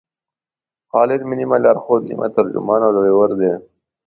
[0.91, 3.51] خالد مې نیمه لارښود، نیمه ترجمان او ډریور دی.